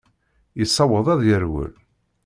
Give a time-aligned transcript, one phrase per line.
[0.59, 1.73] Yessaweḍ ad yerwel.